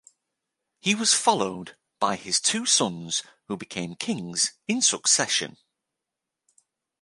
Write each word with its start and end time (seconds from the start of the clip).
He 0.79 0.95
was 0.95 1.13
followed 1.13 1.77
by 1.99 2.15
his 2.15 2.41
two 2.41 2.65
sons 2.65 3.21
who 3.47 3.55
became 3.55 3.93
kings 3.93 4.53
in 4.67 4.81
succession. 4.81 5.57